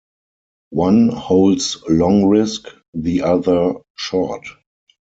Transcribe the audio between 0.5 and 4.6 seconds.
One holds long risk, the other short.